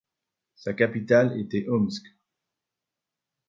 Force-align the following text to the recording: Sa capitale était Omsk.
Sa 0.55 0.73
capitale 0.73 1.39
était 1.39 1.67
Omsk. 1.69 2.03